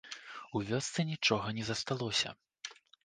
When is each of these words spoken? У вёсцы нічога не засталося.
У 0.59 0.61
вёсцы 0.69 1.05
нічога 1.11 1.47
не 1.59 1.63
засталося. 1.69 2.29